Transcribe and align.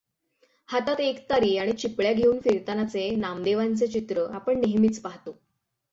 हातात 0.69 0.99
एकतारी 0.99 1.55
आणि 1.57 1.71
चिपळ्या 1.71 2.13
घेऊन 2.13 2.39
फिरतानाचे 2.39 3.09
नामदेवांचे 3.15 3.87
चित्र 3.87 4.25
आपण 4.31 4.59
नेहमीच 4.59 5.01
पाहतो. 5.01 5.37